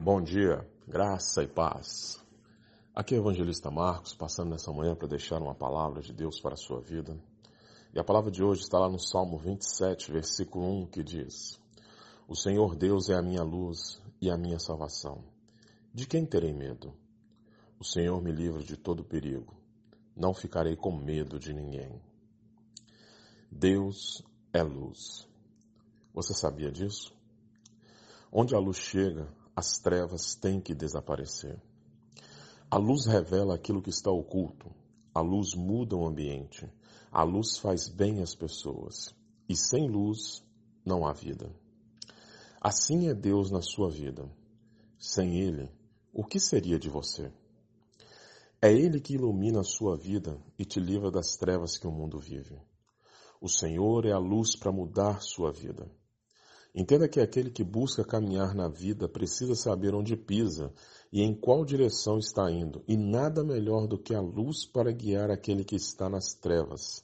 Bom 0.00 0.22
dia, 0.22 0.64
graça 0.86 1.42
e 1.42 1.48
paz. 1.48 2.24
Aqui 2.94 3.16
é 3.16 3.18
o 3.18 3.20
evangelista 3.20 3.68
Marcos, 3.68 4.14
passando 4.14 4.50
nessa 4.50 4.72
manhã 4.72 4.94
para 4.94 5.08
deixar 5.08 5.42
uma 5.42 5.56
palavra 5.56 6.00
de 6.00 6.12
Deus 6.12 6.40
para 6.40 6.54
a 6.54 6.56
sua 6.56 6.80
vida. 6.80 7.18
E 7.92 7.98
a 7.98 8.04
palavra 8.04 8.30
de 8.30 8.40
hoje 8.40 8.60
está 8.60 8.78
lá 8.78 8.88
no 8.88 9.00
Salmo 9.00 9.36
27, 9.38 10.12
versículo 10.12 10.82
1, 10.82 10.86
que 10.86 11.02
diz: 11.02 11.60
O 12.28 12.36
Senhor 12.36 12.76
Deus 12.76 13.10
é 13.10 13.16
a 13.16 13.22
minha 13.22 13.42
luz 13.42 14.00
e 14.22 14.30
a 14.30 14.38
minha 14.38 14.60
salvação. 14.60 15.24
De 15.92 16.06
quem 16.06 16.24
terei 16.24 16.52
medo? 16.52 16.94
O 17.80 17.84
Senhor 17.84 18.22
me 18.22 18.30
livra 18.30 18.62
de 18.62 18.76
todo 18.76 19.02
perigo. 19.02 19.52
Não 20.14 20.32
ficarei 20.32 20.76
com 20.76 20.96
medo 20.96 21.40
de 21.40 21.52
ninguém. 21.52 22.00
Deus 23.50 24.22
é 24.52 24.62
luz. 24.62 25.26
Você 26.14 26.34
sabia 26.34 26.70
disso? 26.70 27.12
Onde 28.30 28.54
a 28.54 28.60
luz 28.60 28.76
chega, 28.76 29.26
as 29.58 29.76
trevas 29.76 30.36
têm 30.36 30.60
que 30.60 30.72
desaparecer. 30.72 31.60
A 32.70 32.76
luz 32.76 33.06
revela 33.06 33.56
aquilo 33.56 33.82
que 33.82 33.90
está 33.90 34.08
oculto. 34.08 34.70
A 35.12 35.20
luz 35.20 35.56
muda 35.56 35.96
o 35.96 36.06
ambiente. 36.06 36.70
A 37.10 37.24
luz 37.24 37.58
faz 37.58 37.88
bem 37.88 38.22
às 38.22 38.36
pessoas. 38.36 39.12
E 39.48 39.56
sem 39.56 39.88
luz 39.88 40.44
não 40.84 41.04
há 41.04 41.12
vida. 41.12 41.50
Assim 42.60 43.08
é 43.08 43.14
Deus 43.14 43.50
na 43.50 43.60
sua 43.60 43.90
vida. 43.90 44.30
Sem 44.96 45.40
Ele, 45.40 45.68
o 46.12 46.22
que 46.22 46.38
seria 46.38 46.78
de 46.78 46.88
você? 46.88 47.32
É 48.62 48.72
Ele 48.72 49.00
que 49.00 49.14
ilumina 49.14 49.62
a 49.62 49.64
sua 49.64 49.96
vida 49.96 50.40
e 50.56 50.64
te 50.64 50.78
livra 50.78 51.10
das 51.10 51.36
trevas 51.36 51.76
que 51.76 51.86
o 51.88 51.90
mundo 51.90 52.20
vive. 52.20 52.56
O 53.40 53.48
Senhor 53.48 54.06
é 54.06 54.12
a 54.12 54.18
luz 54.18 54.54
para 54.54 54.70
mudar 54.70 55.20
sua 55.20 55.50
vida. 55.50 55.90
Entenda 56.74 57.08
que 57.08 57.20
aquele 57.20 57.50
que 57.50 57.64
busca 57.64 58.04
caminhar 58.04 58.54
na 58.54 58.68
vida 58.68 59.08
precisa 59.08 59.54
saber 59.54 59.94
onde 59.94 60.16
pisa 60.16 60.72
e 61.12 61.22
em 61.22 61.34
qual 61.34 61.64
direção 61.64 62.18
está 62.18 62.50
indo, 62.50 62.82
e 62.86 62.96
nada 62.96 63.42
melhor 63.42 63.86
do 63.86 63.98
que 63.98 64.14
a 64.14 64.20
luz 64.20 64.66
para 64.66 64.92
guiar 64.92 65.30
aquele 65.30 65.64
que 65.64 65.76
está 65.76 66.08
nas 66.08 66.34
trevas. 66.34 67.02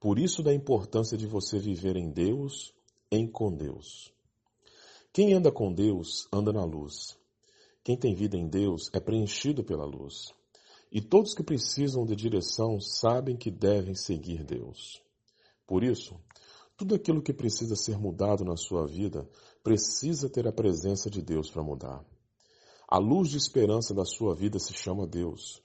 Por 0.00 0.18
isso 0.18 0.42
da 0.42 0.54
importância 0.54 1.16
de 1.18 1.26
você 1.26 1.58
viver 1.58 1.96
em 1.96 2.10
Deus, 2.10 2.72
em 3.10 3.26
com 3.26 3.54
Deus. 3.54 4.12
Quem 5.12 5.34
anda 5.34 5.50
com 5.50 5.72
Deus, 5.72 6.28
anda 6.32 6.52
na 6.52 6.64
luz. 6.64 7.18
Quem 7.82 7.96
tem 7.96 8.14
vida 8.14 8.36
em 8.36 8.48
Deus 8.48 8.90
é 8.92 9.00
preenchido 9.00 9.64
pela 9.64 9.84
luz. 9.84 10.32
E 10.90 11.00
todos 11.00 11.34
que 11.34 11.42
precisam 11.42 12.06
de 12.06 12.16
direção 12.16 12.80
sabem 12.80 13.36
que 13.36 13.50
devem 13.50 13.94
seguir 13.94 14.44
Deus. 14.44 15.02
Por 15.66 15.84
isso, 15.84 16.18
tudo 16.78 16.94
aquilo 16.94 17.20
que 17.20 17.32
precisa 17.32 17.74
ser 17.74 17.98
mudado 17.98 18.44
na 18.44 18.56
sua 18.56 18.86
vida 18.86 19.28
precisa 19.64 20.30
ter 20.30 20.46
a 20.46 20.52
presença 20.52 21.10
de 21.10 21.20
Deus 21.20 21.50
para 21.50 21.60
mudar. 21.60 22.06
A 22.88 22.98
luz 22.98 23.28
de 23.30 23.36
esperança 23.36 23.92
da 23.92 24.04
sua 24.04 24.32
vida 24.32 24.60
se 24.60 24.72
chama 24.72 25.04
Deus. 25.04 25.60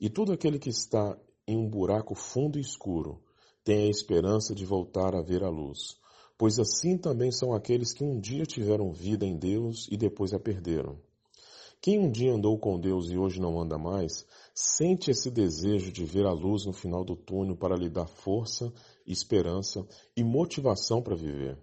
E 0.00 0.08
todo 0.08 0.32
aquele 0.32 0.58
que 0.58 0.70
está 0.70 1.18
em 1.46 1.54
um 1.54 1.68
buraco 1.68 2.14
fundo 2.14 2.56
e 2.56 2.62
escuro 2.62 3.22
tem 3.62 3.86
a 3.86 3.90
esperança 3.90 4.54
de 4.54 4.64
voltar 4.64 5.14
a 5.14 5.20
ver 5.20 5.44
a 5.44 5.50
luz, 5.50 5.98
pois 6.38 6.58
assim 6.58 6.96
também 6.96 7.30
são 7.30 7.52
aqueles 7.52 7.92
que 7.92 8.02
um 8.02 8.18
dia 8.18 8.44
tiveram 8.44 8.90
vida 8.90 9.26
em 9.26 9.36
Deus 9.36 9.86
e 9.90 9.98
depois 9.98 10.32
a 10.32 10.40
perderam. 10.40 10.98
Quem 11.84 11.98
um 11.98 12.10
dia 12.10 12.32
andou 12.32 12.58
com 12.58 12.80
Deus 12.80 13.10
e 13.10 13.18
hoje 13.18 13.38
não 13.38 13.60
anda 13.60 13.76
mais, 13.76 14.24
sente 14.54 15.10
esse 15.10 15.30
desejo 15.30 15.92
de 15.92 16.02
ver 16.02 16.24
a 16.24 16.32
luz 16.32 16.64
no 16.64 16.72
final 16.72 17.04
do 17.04 17.14
túnel 17.14 17.58
para 17.58 17.76
lhe 17.76 17.90
dar 17.90 18.06
força, 18.06 18.72
esperança 19.06 19.86
e 20.16 20.24
motivação 20.24 21.02
para 21.02 21.14
viver. 21.14 21.62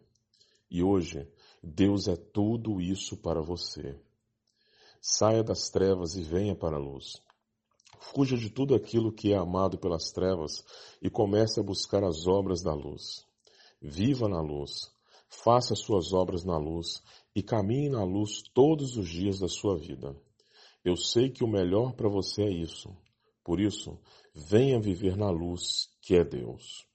E 0.70 0.84
hoje, 0.84 1.28
Deus 1.64 2.08
é 2.08 2.16
tudo 2.16 2.80
isso 2.80 3.18
para 3.18 3.42
você. 3.42 4.00
Saia 5.02 5.44
das 5.44 5.72
trevas 5.72 6.16
e 6.16 6.22
venha 6.22 6.56
para 6.56 6.76
a 6.76 6.80
luz. 6.80 7.14
Fuja 8.00 8.38
de 8.38 8.52
tudo 8.52 8.76
aquilo 8.76 9.12
que 9.12 9.34
é 9.34 9.38
amado 9.38 9.80
pelas 9.80 10.12
trevas 10.12 10.64
e 11.02 11.10
comece 11.10 11.60
a 11.60 11.64
buscar 11.64 12.04
as 12.04 12.28
obras 12.28 12.62
da 12.62 12.76
luz. 12.76 13.26
Viva 13.81 14.30
na 14.30 14.40
luz. 14.40 14.92
Faça 15.28 15.74
suas 15.74 16.14
obras 16.14 16.44
na 16.44 16.60
luz 16.60 17.02
e 17.36 17.42
caminhe 17.42 17.90
na 17.90 18.03
luz 18.03 18.42
todos 18.53 18.97
os 18.97 19.08
dias 19.09 19.40
da 19.40 19.47
sua 19.47 19.78
vida. 19.78 20.16
Eu 20.84 20.96
sei 20.96 21.30
que 21.30 21.44
o 21.44 21.47
melhor 21.47 21.94
para 21.94 22.09
você 22.09 22.44
é 22.44 22.50
isso. 22.50 22.96
Por 23.44 23.59
isso, 23.59 24.00
venha 24.34 24.80
viver 24.80 25.16
na 25.16 25.30
luz 25.30 25.90
que 26.02 26.16
é 26.16 26.24
Deus. 26.24 26.86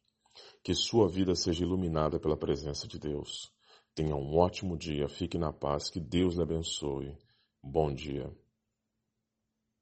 Que 0.62 0.74
sua 0.74 1.08
vida 1.08 1.34
seja 1.34 1.64
iluminada 1.64 2.18
pela 2.18 2.36
presença 2.36 2.86
de 2.86 2.98
Deus. 2.98 3.52
Tenha 3.94 4.14
um 4.14 4.36
ótimo 4.36 4.76
dia, 4.76 5.08
fique 5.08 5.38
na 5.38 5.52
paz, 5.52 5.88
que 5.88 6.00
Deus 6.00 6.34
lhe 6.34 6.42
abençoe. 6.42 7.16
Bom 7.62 7.92
dia. 7.92 8.30